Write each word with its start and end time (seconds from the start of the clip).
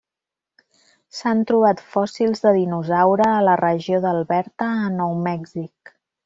S'han 1.17 1.43
trobat 1.51 1.83
fòssils 1.91 2.41
de 2.45 2.53
dinosaure 2.55 3.29
a 3.35 3.45
la 3.49 3.59
regió 3.61 4.01
d'Alberta 4.07 4.71
a 4.87 4.91
Nou 4.97 5.15
Mèxic. 5.29 5.95